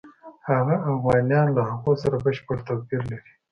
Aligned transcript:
هغه 0.49 0.75
اوغانیان 0.89 1.47
له 1.55 1.61
هغو 1.69 1.93
سره 2.03 2.15
بشپړ 2.25 2.57
توپیر 2.67 3.01
لري. 3.11 3.31